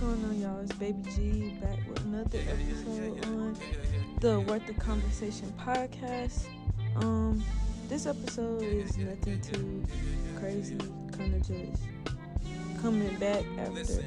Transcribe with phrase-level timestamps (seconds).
[0.00, 0.60] going on, y'all?
[0.60, 3.56] It's Baby G back with another episode on
[4.20, 6.46] the Worth the Conversation podcast.
[6.96, 7.42] Um,
[7.88, 9.84] this episode is nothing too
[10.38, 10.76] crazy,
[11.16, 11.82] kind of just
[12.82, 14.04] coming back after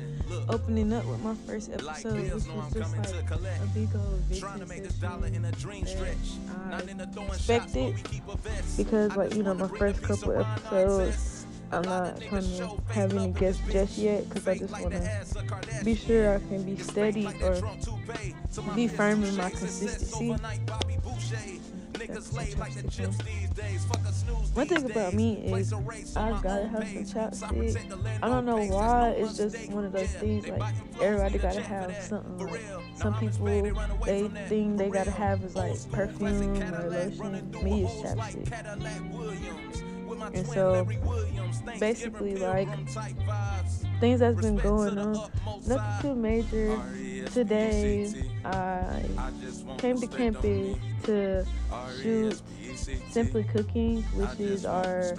[0.49, 5.45] opening up with my first episode, which was just like a big old vision session
[6.71, 6.81] I
[7.33, 7.95] expected
[8.77, 11.36] because, like, you know, my first couple episodes.
[11.71, 15.95] I'm not trying to have any guests just yet because I just want to be
[15.95, 17.61] sure I can be steady or
[18.75, 20.35] be firm in my consistency.
[24.53, 25.73] One thing about me is
[26.15, 27.75] I gotta have some chopsticks.
[28.21, 29.09] I don't know why.
[29.09, 32.57] It's just one of those things like everybody gotta have something.
[32.95, 33.45] Some people
[34.05, 37.51] they think they gotta have is like perfume or lotion.
[37.63, 39.66] Me is chapstick.
[40.33, 40.87] And so
[41.79, 42.67] basically like
[43.99, 45.29] things that's been going on,
[45.67, 46.81] nothing too major.
[47.33, 48.11] Today
[48.45, 49.03] I
[49.77, 51.45] came to campus to
[52.01, 52.41] shoot
[53.09, 55.13] Simply Cooking, which is our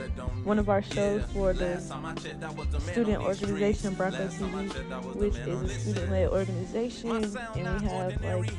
[0.44, 1.80] one of our shows for the
[2.92, 7.10] student organization Bronco TV, which is a student-led organization,
[7.54, 8.52] and we have like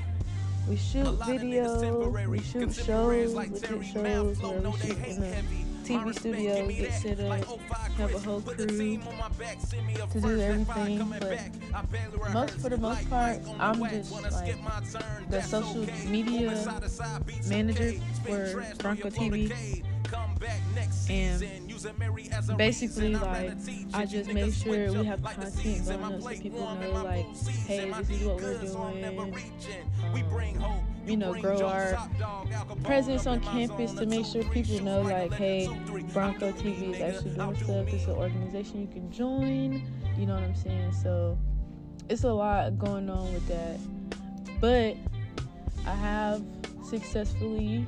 [0.67, 5.43] we shoot videos, we shoot shows, legit shows where we shoot in the
[5.83, 7.43] TV studio, we get set up,
[7.97, 11.13] have a whole crew to do everything.
[11.19, 14.55] But most, for the most part, I'm just like
[15.29, 16.81] the social media
[17.47, 19.83] manager for Bronco TV.
[21.09, 21.68] And
[22.57, 23.53] basically, like,
[23.93, 27.25] I just make sure we have content going up so people know, like,
[27.65, 29.19] hey, this is what we're doing.
[30.63, 31.97] Um, you know, grow our
[32.83, 35.67] presence on campus to make sure people know, like, hey,
[36.13, 37.85] Bronco TV is actually doing stuff.
[37.85, 39.83] This is an organization you can join.
[40.17, 40.91] You know what I'm saying?
[40.91, 41.37] So
[42.09, 43.79] it's a lot going on with that.
[44.59, 44.97] But
[45.85, 46.43] I have
[46.83, 47.85] successfully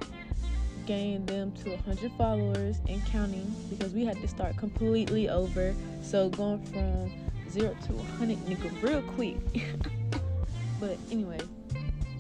[0.86, 5.74] gained them to 100 followers and counting because we had to start completely over.
[6.02, 7.12] So going from
[7.50, 9.38] zero to 100 nigga real quick.
[10.80, 11.40] but anyway,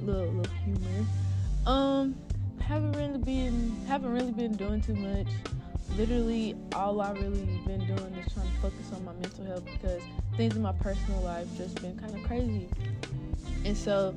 [0.01, 1.05] little little humor.
[1.65, 2.15] Um,
[2.59, 5.27] haven't really been haven't really been doing too much.
[5.97, 10.01] Literally, all I really been doing is trying to focus on my mental health because
[10.37, 12.69] things in my personal life just been kind of crazy.
[13.65, 14.15] And so,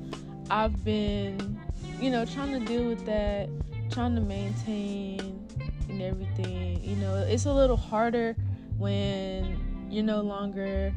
[0.49, 1.59] I've been,
[1.99, 3.49] you know, trying to deal with that,
[3.89, 5.47] trying to maintain
[5.89, 6.83] and everything.
[6.83, 8.35] You know, it's a little harder
[8.77, 10.93] when you're no longer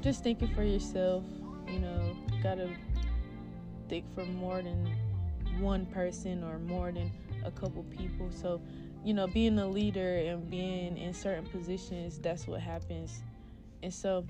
[0.00, 1.24] just thinking for yourself.
[1.68, 2.68] You know, gotta
[3.88, 4.90] think for more than
[5.60, 7.10] one person or more than
[7.44, 8.30] a couple people.
[8.30, 8.60] So,
[9.04, 13.22] you know, being a leader and being in certain positions, that's what happens.
[13.82, 14.24] And so,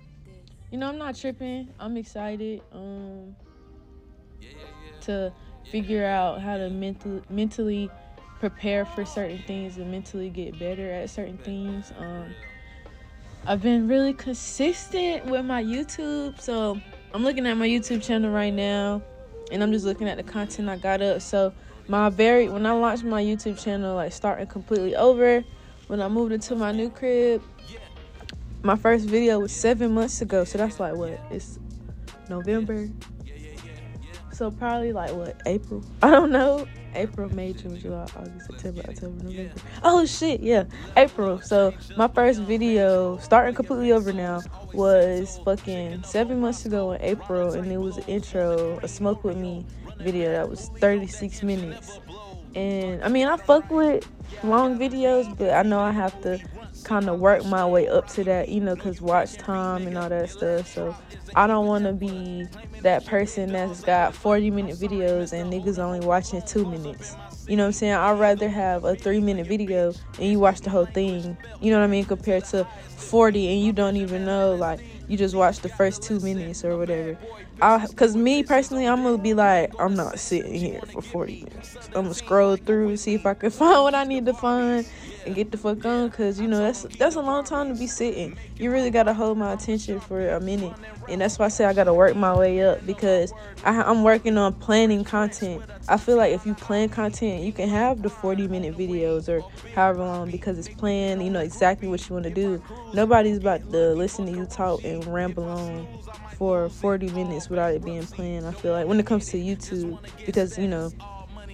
[0.70, 1.69] you know, I'm not tripping.
[1.78, 3.36] I'm excited um
[5.02, 5.32] to
[5.71, 7.91] figure out how to mental, mentally
[8.41, 11.93] prepare for certain things and mentally get better at certain things.
[11.99, 12.34] Um
[13.45, 16.41] I've been really consistent with my YouTube.
[16.41, 16.81] So,
[17.12, 19.03] I'm looking at my YouTube channel right now
[19.53, 21.21] and I'm just looking at the content I got up.
[21.21, 21.53] So
[21.89, 25.44] my very when I launched my YouTube channel, like starting completely over,
[25.89, 27.43] when I moved into my new crib,
[28.62, 30.44] my first video was seven months ago.
[30.44, 31.59] So that's like what it's
[32.31, 32.89] November.
[34.32, 35.84] So probably like what April?
[36.03, 36.66] I don't know.
[36.94, 39.54] April, May, June, July, August, September, October, November.
[39.82, 40.65] Oh shit, yeah,
[40.97, 41.41] April.
[41.41, 44.43] So my first video, starting completely over now,
[44.75, 49.38] was fucking seven months ago in April, and it was an intro, a smoke with
[49.38, 49.65] me
[50.00, 51.99] video that was 36 minutes.
[52.54, 54.06] And I mean, I fuck with
[54.44, 56.38] long videos, but I know I have to
[56.84, 60.09] kind of work my way up to that, you know, because watch time and all
[60.09, 60.66] that stuff.
[60.66, 60.94] So
[61.34, 62.47] I don't want to be
[62.82, 67.16] that person that's got 40 minute videos and niggas only watching two minutes.
[67.48, 67.94] You know what I'm saying?
[67.94, 71.78] I'd rather have a three minute video and you watch the whole thing, you know
[71.78, 72.65] what I mean, compared to
[72.97, 76.76] 40 and you don't even know, like, you just watch the first two minutes or
[76.76, 77.19] whatever.
[77.60, 81.76] I, cause me personally, I'm gonna be like, I'm not sitting here for 40 minutes.
[81.94, 84.87] I'm gonna scroll through, see if I can find what I need to find,
[85.25, 86.10] and get the fuck on.
[86.10, 88.37] Cause you know that's that's a long time to be sitting.
[88.58, 90.75] You really gotta hold my attention for a minute,
[91.08, 93.32] and that's why I say I gotta work my way up because
[93.64, 95.62] I, I'm working on planning content.
[95.88, 99.44] I feel like if you plan content, you can have the 40 minute videos or
[99.75, 101.22] however long because it's planned.
[101.22, 102.62] You know exactly what you want to do.
[102.93, 105.87] Nobody's about to listen to you talk and ramble on
[106.37, 108.47] for 40 minutes without it being planned.
[108.47, 110.91] I feel like when it comes to YouTube, because you know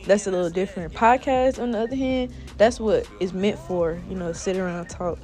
[0.06, 0.94] that's a little different.
[0.94, 4.00] Podcast, on the other hand, that's what it's meant for.
[4.08, 5.18] You know, sit around talk.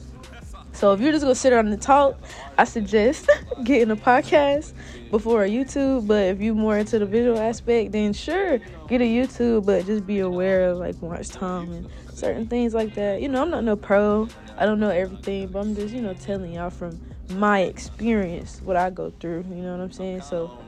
[0.74, 2.18] So if you're just gonna sit around and talk,
[2.58, 3.30] I suggest
[3.64, 4.72] getting a podcast
[5.10, 6.08] before a YouTube.
[6.08, 8.58] But if you're more into the visual aspect, then sure,
[8.88, 9.66] get a YouTube.
[9.66, 13.22] But just be aware of like watch time and certain things like that.
[13.22, 14.28] You know, I'm not no pro.
[14.56, 18.76] I don't know everything, but I'm just you know telling y'all from my experience what
[18.76, 19.44] I go through.
[19.48, 20.22] You know what I'm saying?
[20.22, 20.58] So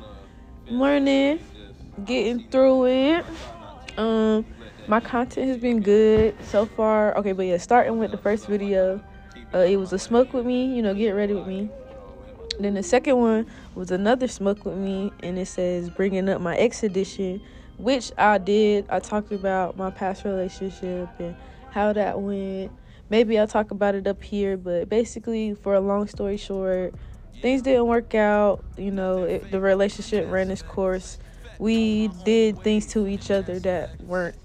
[0.68, 1.40] learning,
[2.04, 3.24] getting through it.
[3.96, 4.44] Um,
[4.88, 7.16] my content has been good so far.
[7.16, 9.02] Okay, but yeah, starting with the first video
[9.54, 11.70] uh, it was a smoke with me, you know, get ready with me.
[12.58, 16.56] Then the second one was another smoke with me, and it says bringing up my
[16.56, 17.40] ex edition,
[17.76, 18.86] which I did.
[18.88, 21.36] I talked about my past relationship and
[21.70, 22.72] how that went.
[23.08, 26.94] Maybe I'll talk about it up here, but basically, for a long story short,
[27.40, 28.64] things didn't work out.
[28.76, 31.18] You know, it, the relationship ran its course.
[31.58, 34.36] We did things to each other that weren't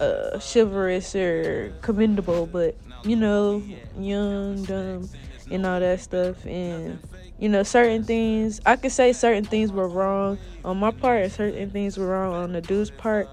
[0.00, 3.62] uh, chivalrous or commendable, but you know,
[3.98, 5.08] young, dumb,
[5.50, 6.44] and all that stuff.
[6.46, 6.98] And,
[7.38, 11.32] you know, certain things, I could say certain things were wrong on my part, and
[11.32, 13.28] certain things were wrong on the dude's part.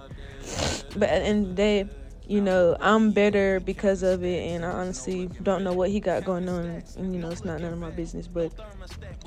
[0.95, 1.89] But at the end of the day,
[2.27, 6.23] you know, I'm better because of it, and I honestly don't know what he got
[6.23, 6.83] going on.
[6.97, 8.51] And, you know, it's not none of my business, but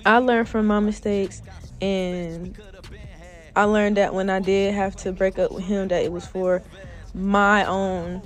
[0.05, 1.43] I learned from my mistakes,
[1.81, 2.59] and
[3.55, 6.27] I learned that when I did have to break up with him, that it was
[6.27, 6.63] for
[7.15, 8.23] my own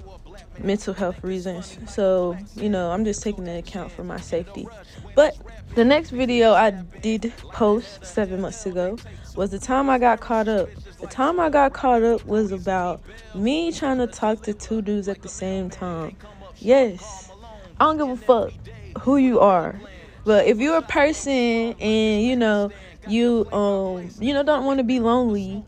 [0.59, 1.79] mental health reasons.
[1.89, 4.69] So, you know, I'm just taking into account for my safety.
[5.15, 5.37] But
[5.75, 8.99] the next video I did post seven months ago
[9.37, 10.69] was the time I got caught up.
[11.01, 13.03] The time I got caught up was about
[13.35, 16.17] me trying to talk to two dudes at the same time.
[16.59, 17.31] Yes,
[17.79, 18.53] I don't give a fuck
[19.01, 19.81] who you are.
[20.25, 22.71] But if you're a person and you know
[23.09, 25.65] you um you know don't want to be lonely,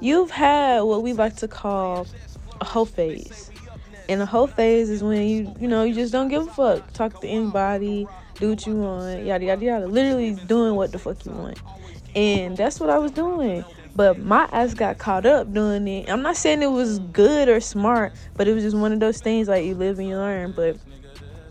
[0.00, 2.06] you've had what we like to call
[2.60, 3.50] a whole phase.
[4.08, 6.92] And the whole phase is when you, you know, you just don't give a fuck.
[6.94, 9.86] Talk to anybody, do what you want, yada yada yada.
[9.86, 11.60] Literally doing what the fuck you want.
[12.14, 13.64] And that's what I was doing.
[13.98, 16.08] But my ass got caught up doing it.
[16.08, 19.20] I'm not saying it was good or smart, but it was just one of those
[19.20, 20.52] things like you live and you learn.
[20.52, 20.76] But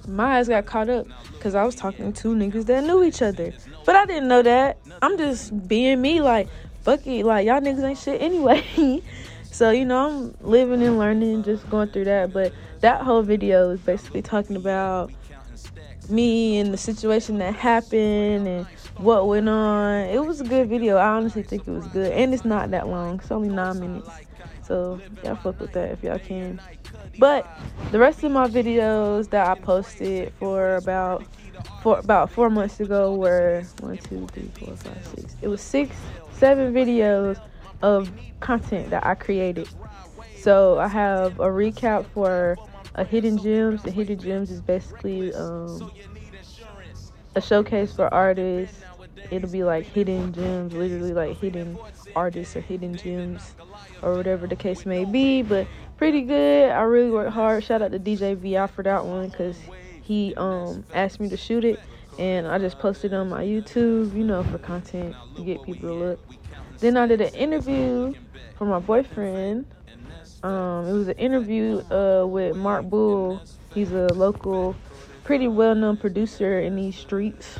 [0.07, 3.53] my ass got caught up because I was talking to niggas that knew each other.
[3.83, 4.77] But I didn't know that.
[5.01, 6.47] I'm just being me, like,
[6.83, 9.03] fuck it, like, y'all niggas ain't shit anyway.
[9.49, 12.31] So, you know, I'm living and learning, just going through that.
[12.31, 15.11] But that whole video is basically talking about
[16.09, 18.67] me and the situation that happened and
[18.99, 20.01] what went on.
[20.05, 20.97] It was a good video.
[20.97, 22.11] I honestly think it was good.
[22.11, 24.09] And it's not that long, it's only nine minutes.
[24.63, 26.59] So, y'all fuck with that if y'all can.
[27.19, 27.47] But
[27.91, 31.23] the rest of my videos that I posted for about
[31.81, 35.35] for about four months ago were one, two, three, four, five, six.
[35.41, 35.95] It was six,
[36.33, 37.41] seven videos
[37.81, 39.69] of content that I created.
[40.37, 42.57] So I have a recap for
[42.95, 43.83] a hidden gems.
[43.83, 45.91] The hidden gems is basically um,
[47.37, 48.81] a showcase for artists.
[49.31, 51.77] It'll be like hidden gems, literally like hidden
[52.15, 53.55] artists or hidden gems
[54.01, 55.41] or whatever the case may be.
[55.41, 55.67] But
[55.97, 56.71] pretty good.
[56.71, 57.63] I really worked hard.
[57.63, 59.57] Shout out to DJ VI for that one because
[60.01, 61.79] he um, asked me to shoot it
[62.19, 65.93] and I just posted on my YouTube, you know, for content to get people to
[65.93, 66.19] look.
[66.79, 68.13] Then I did an interview
[68.57, 69.65] for my boyfriend.
[70.43, 73.41] Um, it was an interview uh, with Mark Bull.
[73.73, 74.75] He's a local,
[75.27, 77.59] pretty well-known producer in these streets.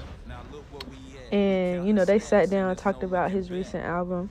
[1.33, 4.29] And you know, they sat down and talked about his recent album.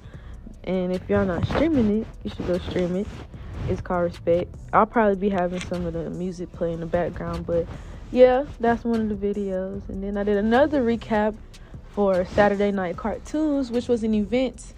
[0.65, 3.07] And if y'all not streaming it, you should go stream it.
[3.69, 4.55] It's called Respect.
[4.73, 7.67] I'll probably be having some of the music play in the background, but
[8.11, 9.87] yeah, that's one of the videos.
[9.91, 11.37] And then I did another recap
[11.91, 14.73] for Saturday Night Cartoons, which was an event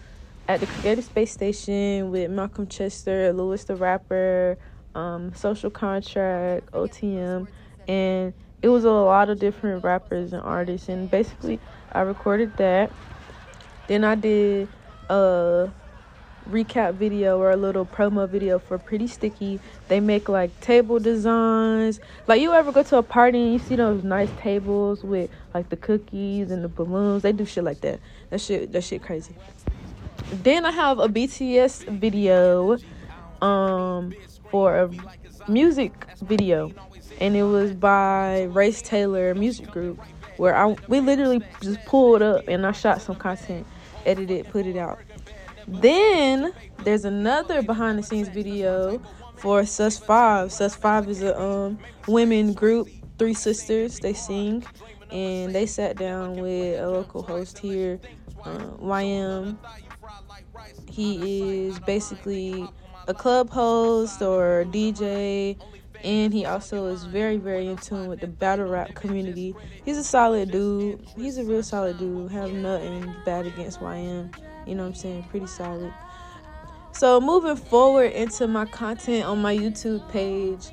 [0.49, 4.59] at the Creative Space Station with Malcolm Chester, Louis the Rapper,
[4.97, 7.47] um, Social Contract, OTM,
[7.87, 10.89] and it was a lot of different rappers and artists.
[10.89, 11.61] And basically,
[11.93, 12.91] I recorded that.
[13.87, 14.69] Then I did
[15.09, 15.71] a
[16.51, 19.61] recap video or a little promo video for Pretty Sticky.
[19.89, 22.01] They make like table designs.
[22.27, 25.69] Like you ever go to a party and you see those nice tables with like
[25.69, 27.23] the cookies and the balloons.
[27.23, 28.01] They do shit like that.
[28.31, 29.35] That shit that shit crazy.
[30.43, 32.79] Then I have a BTS video
[33.41, 34.13] um
[34.51, 34.91] for a
[35.49, 36.73] music video
[37.19, 40.01] and it was by Race Taylor Music Group
[40.37, 43.67] where I we literally just pulled up and I shot some content,
[44.07, 45.01] edited, put it out.
[45.67, 49.03] Then there's another behind the scenes video
[49.37, 50.53] for Sus Five.
[50.53, 53.99] Sus Five is a um women group, three sisters.
[53.99, 54.65] They sing,
[55.11, 58.01] and they sat down with a local host here,
[58.45, 59.59] uh, YM,
[60.91, 62.67] he is basically
[63.07, 65.57] a club host or DJ
[66.05, 69.55] and he also is very very in tune with the battle rap community.
[69.85, 71.05] He's a solid dude.
[71.17, 72.31] He's a real solid dude.
[72.31, 74.31] Have nothing bad against ym
[74.67, 75.25] you know what i'm saying?
[75.31, 75.93] Pretty solid.
[76.93, 80.71] So moving forward into my content on my youtube page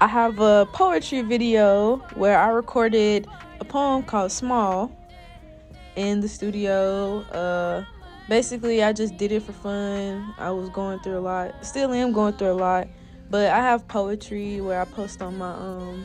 [0.00, 3.26] i have a poetry video where i recorded
[3.60, 4.92] a poem called small
[5.96, 7.20] in the studio.
[7.32, 7.84] Uh
[8.28, 10.34] basically i just did it for fun.
[10.38, 11.64] I was going through a lot.
[11.64, 12.88] Still am going through a lot
[13.30, 16.04] but I have poetry where I post on my um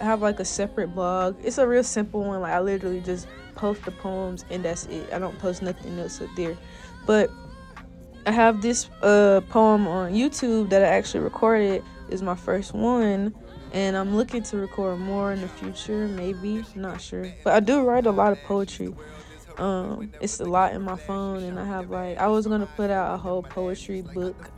[0.00, 1.36] I have like a separate blog.
[1.42, 2.40] It's a real simple one.
[2.40, 5.12] Like I literally just post the poems and that's it.
[5.12, 6.56] I don't post nothing else up there.
[7.06, 7.30] But
[8.26, 13.34] I have this uh poem on YouTube that I actually recorded is my first one
[13.72, 17.32] and I'm looking to record more in the future, maybe, not sure.
[17.42, 18.94] But I do write a lot of poetry.
[19.58, 22.90] Um it's a lot in my phone and I have like I was to put
[22.90, 24.50] out a whole poetry book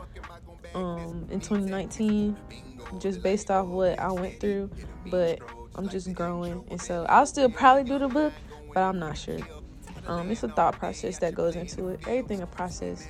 [0.76, 2.36] um, in 2019
[3.00, 4.70] just based off what I went through,
[5.06, 5.40] but
[5.74, 8.32] I'm just growing, and so I'll still probably do the book,
[8.72, 9.38] but I'm not sure.
[10.06, 12.00] Um, it's a thought process that goes into it.
[12.06, 13.08] Everything a process.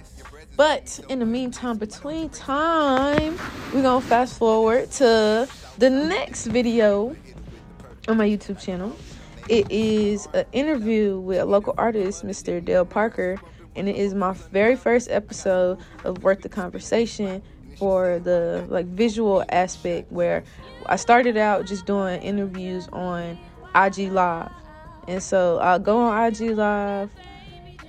[0.57, 3.37] But in the meantime, between time,
[3.75, 5.47] we're gonna fast forward to
[5.77, 7.15] the next video
[8.09, 8.97] on my YouTube channel.
[9.49, 12.65] It is an interview with a local artist, Mr.
[12.65, 13.39] Dale Parker,
[13.75, 17.43] and it is my very first episode of Worth the Conversation
[17.77, 20.45] for the like visual aspect where
[20.87, 23.39] I started out just doing interviews on
[23.75, 24.51] IG Live.
[25.09, 27.11] And so I'll go on IG Live,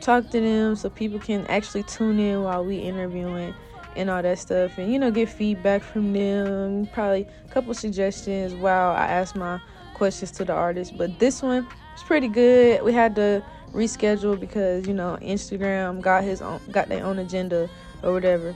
[0.02, 3.54] talk to them so people can actually tune in while we interviewing
[3.96, 8.54] and all that stuff and you know get feedback from them, probably a couple suggestions
[8.54, 9.60] while I ask my
[9.96, 10.98] questions to the artist.
[10.98, 12.84] But this one was pretty good.
[12.84, 17.70] We had to reschedule because you know Instagram got his own got their own agenda
[18.04, 18.56] or whatever.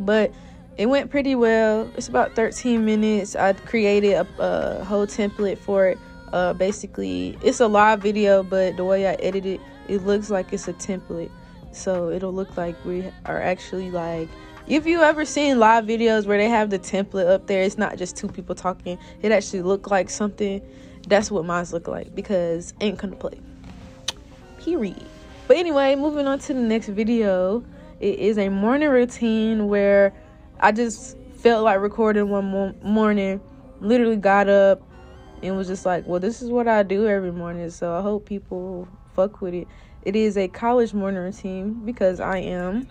[0.00, 0.32] But
[0.76, 1.90] it went pretty well.
[1.96, 3.36] It's about 13 minutes.
[3.36, 5.98] I created a, a whole template for it.
[6.32, 10.52] Uh, basically, it's a live video, but the way I edit it, it looks like
[10.52, 11.30] it's a template.
[11.70, 14.28] So it'll look like we are actually like.
[14.66, 17.96] If you ever seen live videos where they have the template up there, it's not
[17.98, 18.98] just two people talking.
[19.22, 20.62] It actually look like something.
[21.06, 23.38] That's what mine's look like because ain't gonna play.
[24.58, 25.04] Period.
[25.46, 27.62] But anyway, moving on to the next video.
[28.00, 30.12] It is a morning routine where
[30.60, 33.40] I just felt like recording one mo- morning.
[33.80, 34.82] Literally got up
[35.42, 37.70] and was just like, well, this is what I do every morning.
[37.70, 39.68] So I hope people fuck with it.
[40.02, 42.88] It is a college morning routine because I am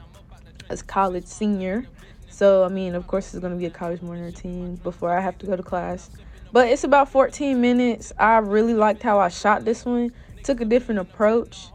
[0.69, 1.86] a college senior.
[2.29, 5.22] So, I mean, of course, it's going to be a college morning routine before I
[5.22, 6.10] have to go to class.
[6.51, 8.13] But it's about 14 minutes.
[8.17, 10.12] I really liked how I shot this one.
[10.43, 11.67] Took a different approach.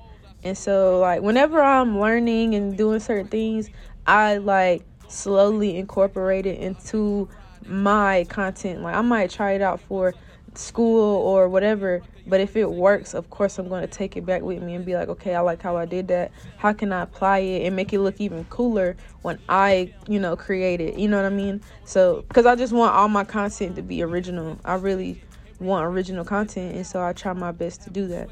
[0.45, 3.71] And so, like, whenever I'm learning and doing certain things,
[4.07, 7.29] I like slowly incorporate it into
[7.67, 8.83] my content.
[8.83, 10.15] Like, I might try it out for
[10.55, 14.43] school or whatever, but if it works, of course, I'm going to take it back
[14.43, 16.33] with me and be like, okay, I like how I did that.
[16.57, 20.37] How can I apply it and make it look even cooler when I, you know,
[20.37, 20.99] create it?
[20.99, 21.63] You know what I mean?
[21.85, 24.59] So, because I just want all my content to be original.
[24.65, 25.23] I really
[25.61, 28.29] want original content, and so I try my best to do that.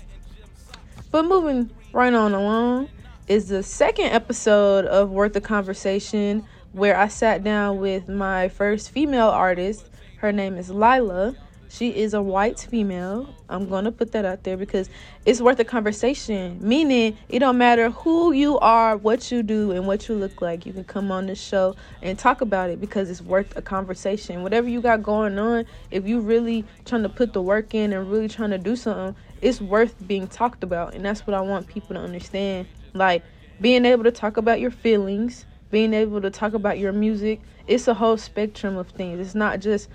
[1.11, 2.89] But moving right on along
[3.29, 8.91] is the second episode of Worth the Conversation where I sat down with my first
[8.91, 9.89] female artist.
[10.19, 11.35] Her name is Lila.
[11.69, 13.35] She is a white female.
[13.49, 14.89] I'm to put that out there because
[15.25, 16.59] it's worth a conversation.
[16.61, 20.65] Meaning, it don't matter who you are, what you do, and what you look like.
[20.65, 24.43] You can come on this show and talk about it because it's worth a conversation.
[24.43, 28.11] Whatever you got going on, if you really trying to put the work in and
[28.11, 31.67] really trying to do something, it's worth being talked about and that's what i want
[31.67, 32.67] people to understand.
[32.95, 33.25] Like
[33.61, 37.89] being able to talk about your feelings being able to talk about your music it's
[37.89, 39.19] a whole spectrum of things.
[39.19, 39.89] It's not just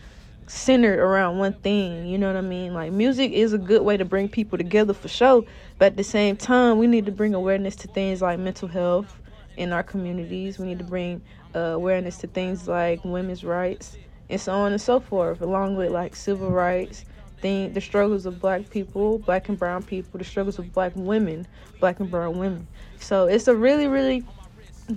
[0.48, 2.74] centered around one thing you know what i mean?
[2.74, 5.46] Like music is a good way to bring people together for sure
[5.78, 9.22] but at the same time we need to bring awareness to things like mental health
[9.58, 10.58] in our communities.
[10.58, 11.22] We need to bring
[11.56, 13.98] uh, awareness to things like women's rights
[14.30, 17.06] and so on and so forth along with like civil rights
[17.42, 21.48] thing, the struggles of black people, black and brown people, the struggles of black women,
[21.80, 22.68] black and brown women.
[23.00, 24.24] So it's a really, really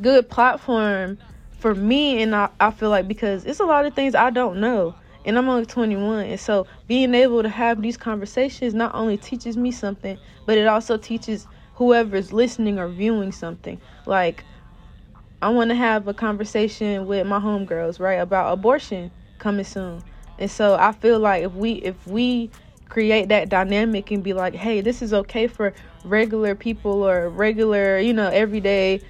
[0.01, 1.19] good platform
[1.59, 4.61] for me, and I, I feel like because it's a lot of things I don't
[4.61, 9.17] know, and I'm only 21, and so being able to have these conversations not only
[9.17, 13.81] teaches me something, but it also teaches whoever's listening or viewing something.
[14.05, 14.45] Like,
[15.41, 20.03] I want to have a conversation with my homegirls, right, about abortion coming soon
[20.39, 22.51] and so I feel like if we if we
[22.89, 25.75] create that dynamic and be like, hey, this is okay for
[26.05, 29.01] regular people or regular, you know, everyday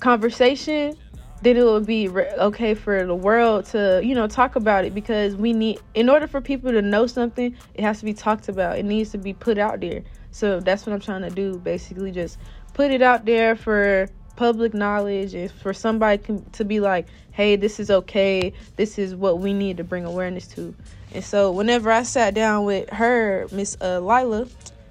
[0.00, 0.96] conversation,
[1.42, 4.94] then it would be re- okay for the world to you know talk about it
[4.94, 8.48] because we need in order for people to know something it has to be talked
[8.48, 8.78] about.
[8.78, 10.02] It needs to be put out there.
[10.30, 12.38] So that's what i'm trying to do basically just
[12.72, 16.22] put it out there for public knowledge and for somebody
[16.52, 20.46] to be like hey this is okay this is what we need to bring awareness
[20.46, 20.74] to
[21.12, 24.46] and so whenever i sat down with her miss uh, lila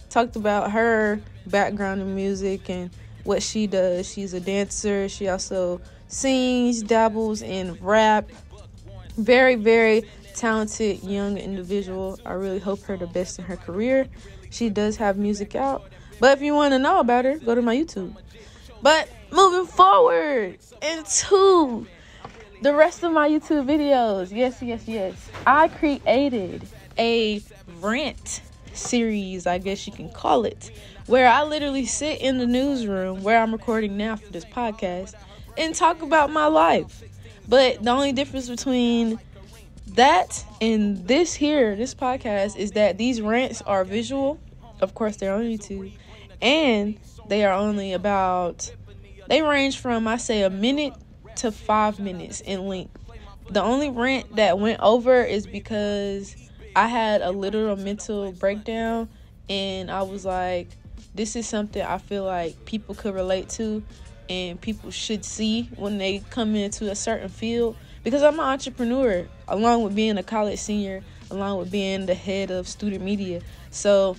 [0.10, 2.90] talked about her background in music and
[3.24, 5.82] what she does she's a dancer she also
[6.14, 8.30] sings, dabbles in rap.
[9.18, 10.04] Very, very
[10.36, 12.20] talented young individual.
[12.26, 14.08] I really hope her the best in her career.
[14.50, 15.84] She does have music out.
[16.20, 18.16] But if you want to know about her, go to my YouTube.
[18.82, 21.88] But moving forward into
[22.62, 24.32] the rest of my YouTube videos.
[24.32, 25.30] Yes, yes, yes.
[25.46, 27.42] I created a
[27.82, 28.42] rant
[28.74, 30.72] series, I guess you can call it,
[31.08, 35.16] where I literally sit in the newsroom where I'm recording now for this podcast
[35.58, 37.04] and talk about my life.
[37.48, 39.20] But the only difference between
[39.96, 44.40] that and this here, this podcast, is that these rants are visual.
[44.80, 45.94] Of course, they're on YouTube.
[46.42, 46.98] And
[47.28, 48.72] they are only about,
[49.34, 50.94] they range from, I say, a minute
[51.38, 52.96] to five minutes in length.
[53.50, 56.36] The only rant that went over is because
[56.76, 59.10] I had a literal mental breakdown
[59.50, 60.70] and I was like,
[61.16, 63.82] this is something I feel like people could relate to
[64.30, 69.28] and people should see when they come into a certain field because I'm an entrepreneur
[69.48, 74.16] along with being a college senior along with being the head of student media so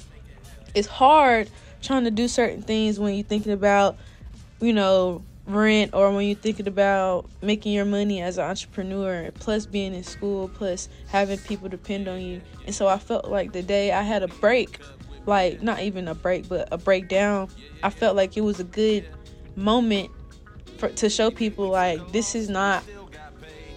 [0.74, 1.48] it's hard
[1.80, 3.96] trying to do certain things when you're thinking about
[4.64, 9.66] you know rent or when you're thinking about making your money as an entrepreneur plus
[9.66, 13.62] being in school plus having people depend on you and so i felt like the
[13.62, 14.78] day i had a break
[15.26, 17.46] like not even a break but a breakdown
[17.82, 19.06] i felt like it was a good
[19.54, 20.10] moment
[20.78, 22.82] for to show people like this is not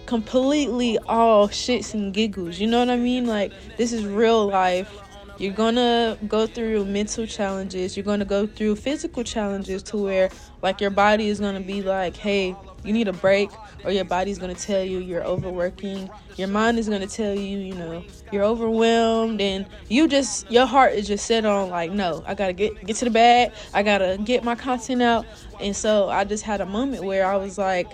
[0.08, 2.58] completely all shits and giggles.
[2.58, 3.26] You know what I mean?
[3.26, 4.90] Like this is real life.
[5.38, 7.96] You're gonna go through mental challenges.
[7.96, 10.30] You're gonna go through physical challenges to where
[10.62, 13.50] like your body is gonna be like, hey, you need a break
[13.84, 16.08] or your body's going to tell you you're overworking.
[16.36, 20.66] Your mind is going to tell you you know you're overwhelmed and you just your
[20.66, 23.52] heart is just set on like no i gotta get get to the bag.
[23.74, 25.26] I gotta get my content out.
[25.60, 27.90] And so i just had a moment where i was like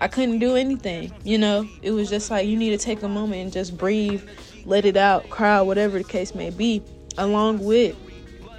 [0.00, 1.68] i couldn't do anything you know?
[1.82, 4.22] It was just like you need to take a moment and just breathe
[4.66, 6.82] let it out cry whatever the case may be
[7.18, 7.96] along with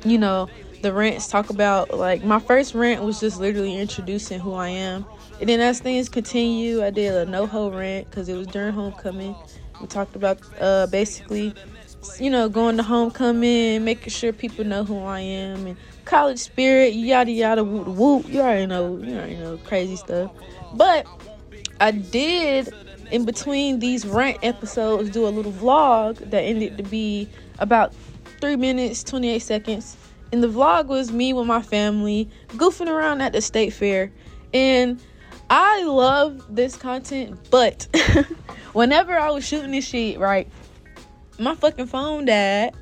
[0.04, 0.50] you know
[0.82, 5.06] the rants talk about like my first rant was just literally introducing who i am
[5.40, 9.36] and then as things continue, I did a NoHo rant because it was during homecoming.
[9.80, 11.54] We talked about uh, basically,
[12.20, 16.94] you know, going to homecoming, making sure people know who I am, and college spirit,
[16.96, 18.28] yada yada, whoop whoop.
[18.28, 20.32] You already know, you already know, crazy stuff.
[20.74, 21.06] But
[21.80, 22.74] I did
[23.12, 27.94] in between these rant episodes do a little vlog that ended to be about
[28.42, 29.98] three minutes, 28 seconds.
[30.32, 34.12] And the vlog was me with my family goofing around at the state fair.
[34.54, 35.02] And
[35.50, 37.88] I love this content, but
[38.74, 40.48] whenever I was shooting this shit, right,
[41.40, 42.74] my fucking phone died.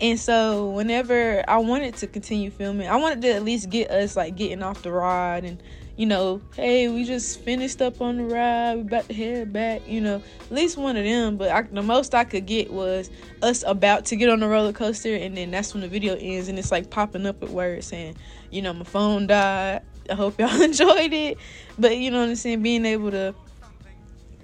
[0.00, 4.16] And so whenever I wanted to continue filming, I wanted to at least get us
[4.16, 5.62] like getting off the ride and
[6.00, 9.86] you know, hey, we just finished up on the ride, we about to head back,
[9.86, 11.36] you know, at least one of them.
[11.36, 13.10] But I, the most I could get was
[13.42, 16.48] us about to get on the roller coaster, and then that's when the video ends,
[16.48, 18.16] and it's like popping up with words saying,
[18.50, 21.36] you know, my phone died, I hope y'all enjoyed it.
[21.78, 22.62] But you know what I'm saying?
[22.62, 23.34] Being able to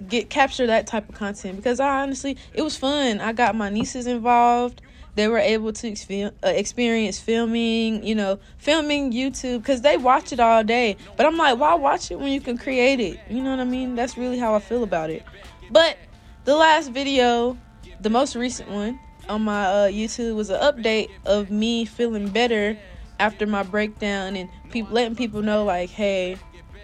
[0.07, 3.19] get capture that type of content because I honestly it was fun.
[3.19, 4.83] I got my nieces involved.
[5.17, 10.31] They were able to exp- uh, experience filming, you know, filming YouTube because they watch
[10.31, 10.95] it all day.
[11.17, 13.19] But I'm like, why watch it when you can create it?
[13.27, 13.95] You know what I mean?
[13.95, 15.23] That's really how I feel about it.
[15.71, 15.97] But
[16.43, 17.57] the last video,
[17.99, 22.77] the most recent one on my uh, YouTube was an update of me feeling better
[23.19, 24.51] after my breakdown and
[24.91, 26.37] letting people know like, hey,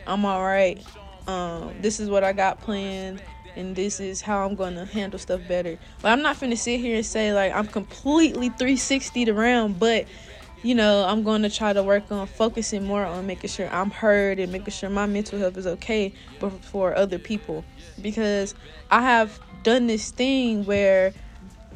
[0.07, 0.83] I'm all right.
[1.27, 3.21] Um, this is what I got planned,
[3.55, 5.77] and this is how I'm gonna handle stuff better.
[6.01, 10.05] But I'm not gonna sit here and say like I'm completely 360 around, but
[10.61, 13.91] you know I'm going to try to work on focusing more on making sure I'm
[13.91, 16.13] heard and making sure my mental health is okay
[16.61, 17.65] for other people
[18.01, 18.55] because
[18.89, 21.13] I have done this thing where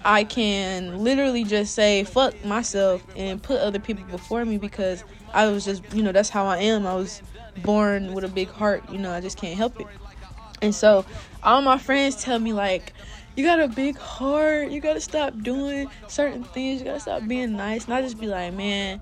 [0.05, 5.47] I can literally just say fuck myself and put other people before me because I
[5.47, 6.85] was just, you know, that's how I am.
[6.87, 7.21] I was
[7.63, 9.87] born with a big heart, you know, I just can't help it.
[10.61, 11.05] And so
[11.43, 12.93] all my friends tell me like
[13.35, 17.55] you got a big heart, you gotta stop doing certain things, you gotta stop being
[17.55, 17.85] nice.
[17.85, 18.99] And I just be like, man,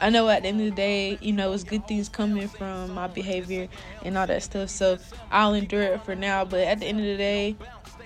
[0.00, 2.92] I know at the end of the day, you know, it's good things coming from
[2.92, 3.68] my behavior
[4.02, 4.68] and all that stuff.
[4.68, 4.98] So
[5.30, 6.44] I'll endure it for now.
[6.44, 7.56] But at the end of the day,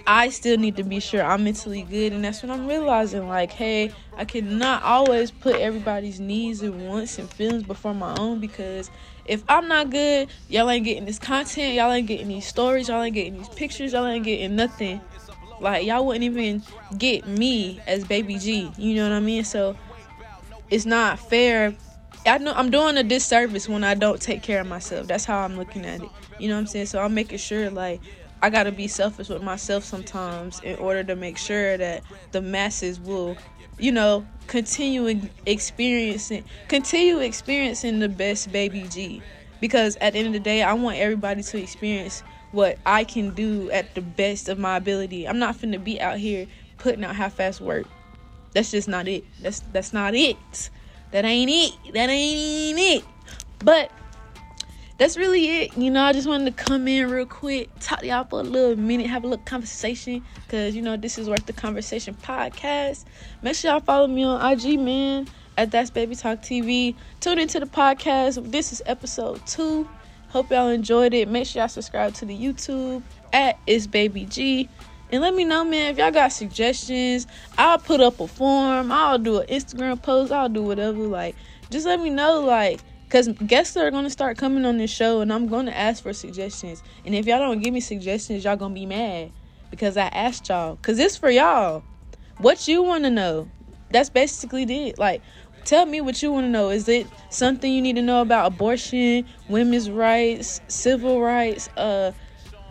[0.06, 2.12] I still need to be sure I'm mentally good.
[2.12, 3.28] And that's what I'm realizing.
[3.28, 8.40] Like, hey, I cannot always put everybody's needs and wants and feelings before my own
[8.40, 8.90] because
[9.24, 13.02] if I'm not good, y'all ain't getting this content, y'all ain't getting these stories, y'all
[13.02, 15.00] ain't getting these pictures, y'all ain't getting nothing.
[15.60, 16.62] Like y'all wouldn't even
[16.98, 18.70] get me as baby G.
[18.76, 19.44] You know what I mean?
[19.44, 19.76] So
[20.70, 21.74] it's not fair.
[22.26, 25.06] I know I'm doing a disservice when I don't take care of myself.
[25.06, 26.08] That's how I'm looking at it.
[26.38, 26.86] You know what I'm saying?
[26.86, 28.00] So I'm making sure like
[28.42, 32.02] I gotta be selfish with myself sometimes in order to make sure that
[32.32, 33.36] the masses will,
[33.78, 39.22] you know, continue experiencing continue experiencing the best baby G.
[39.60, 43.32] Because at the end of the day, I want everybody to experience what I can
[43.32, 45.28] do at the best of my ability.
[45.28, 47.86] I'm not finna be out here putting out half-ass work.
[48.54, 49.24] That's just not it.
[49.40, 50.36] That's that's not it.
[51.12, 51.94] That ain't it.
[51.94, 53.04] That ain't it.
[53.60, 53.92] But
[55.02, 55.76] that's really it.
[55.76, 58.44] You know, I just wanted to come in real quick, talk to y'all for a
[58.44, 63.04] little minute, have a little conversation, because, you know, this is Worth the Conversation podcast.
[63.42, 65.26] Make sure y'all follow me on IG, man,
[65.58, 66.94] at That's Baby Talk TV.
[67.18, 68.52] Tune into the podcast.
[68.52, 69.88] This is episode two.
[70.28, 71.28] Hope y'all enjoyed it.
[71.28, 74.68] Make sure y'all subscribe to the YouTube at It's Baby G.
[75.10, 77.26] And let me know, man, if y'all got suggestions.
[77.58, 78.92] I'll put up a form.
[78.92, 80.30] I'll do an Instagram post.
[80.30, 81.00] I'll do whatever.
[81.00, 81.34] Like,
[81.70, 82.80] just let me know, like,
[83.12, 86.02] because guests are going to start coming on this show and I'm going to ask
[86.02, 86.82] for suggestions.
[87.04, 89.32] And if y'all don't give me suggestions, y'all going to be mad
[89.70, 90.76] because I asked y'all.
[90.76, 91.84] Because it's for y'all.
[92.38, 93.50] What you want to know.
[93.90, 94.98] That's basically it.
[94.98, 95.20] Like,
[95.66, 96.70] tell me what you want to know.
[96.70, 102.12] Is it something you need to know about abortion, women's rights, civil rights, uh,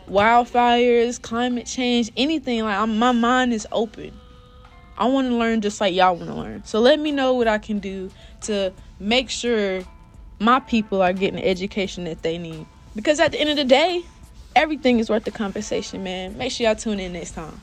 [0.10, 2.63] wildfires, climate change, anything?
[2.63, 4.12] Like, I'm, my mind is open.
[4.97, 6.63] I want to learn just like y'all want to learn.
[6.65, 8.10] So let me know what I can do
[8.41, 9.84] to make sure
[10.41, 12.65] my people are getting the education that they need.
[12.95, 14.04] Because at the end of the day,
[14.56, 16.36] everything is worth the conversation, man.
[16.36, 17.62] Make sure y'all tune in next time.